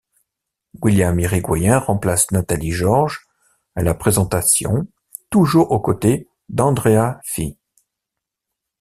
[0.81, 3.27] William Irigoyen remplace Nathalie Georges
[3.75, 4.87] à la présentation
[5.29, 7.59] toujours aux côtés d'Andrea Fies.